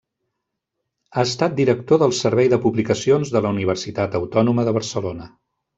[1.15, 5.35] Ha estat director del Servei de Publicacions de la Universitat Autònoma de Barcelona.